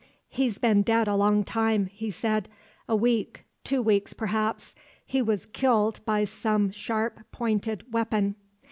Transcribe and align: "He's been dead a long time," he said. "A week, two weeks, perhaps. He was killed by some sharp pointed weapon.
"He's 0.29 0.57
been 0.57 0.81
dead 0.81 1.07
a 1.07 1.15
long 1.15 1.43
time," 1.43 1.85
he 1.85 2.09
said. 2.09 2.49
"A 2.89 2.95
week, 2.95 3.45
two 3.63 3.83
weeks, 3.83 4.13
perhaps. 4.13 4.73
He 5.05 5.21
was 5.21 5.45
killed 5.45 6.03
by 6.05 6.23
some 6.23 6.71
sharp 6.71 7.19
pointed 7.31 7.83
weapon. 7.93 8.33